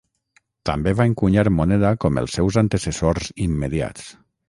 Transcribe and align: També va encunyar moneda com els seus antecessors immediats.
També 0.69 0.93
va 1.01 1.07
encunyar 1.09 1.45
moneda 1.59 1.93
com 2.07 2.19
els 2.25 2.35
seus 2.41 2.61
antecessors 2.65 3.33
immediats. 3.49 4.15